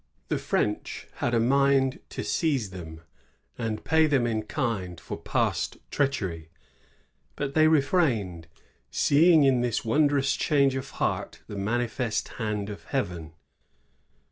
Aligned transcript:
The 0.29 0.39
French 0.39 1.07
had 1.17 1.35
a 1.35 1.39
mind 1.39 1.99
to 2.09 2.23
seize 2.23 2.71
them, 2.71 3.01
and 3.55 3.83
pay 3.85 4.07
them 4.07 4.25
in 4.25 4.41
kind 4.41 4.99
for 4.99 5.15
past 5.15 5.77
tieacheiy; 5.91 6.47
but 7.35 7.53
they 7.53 7.67
refrained, 7.67 8.47
seeing 8.89 9.43
in 9.43 9.61
this 9.61 9.85
won 9.85 10.09
drous 10.09 10.35
change 10.35 10.73
of 10.73 10.89
heart 10.97 11.41
the 11.45 11.55
manifest 11.55 12.29
hand 12.39 12.71
of 12.71 12.85
Heaven. 12.85 13.33